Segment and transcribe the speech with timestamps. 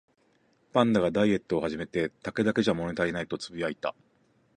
[0.73, 3.93] パンダがダイエットを始めて、「竹だけじゃ物足りない」とつぶやいた